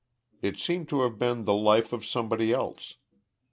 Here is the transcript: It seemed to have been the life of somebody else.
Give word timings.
It 0.41 0.57
seemed 0.57 0.89
to 0.89 1.01
have 1.01 1.19
been 1.19 1.43
the 1.43 1.53
life 1.53 1.93
of 1.93 2.07
somebody 2.07 2.51
else. 2.51 2.95